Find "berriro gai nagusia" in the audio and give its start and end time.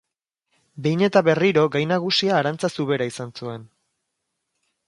1.27-2.33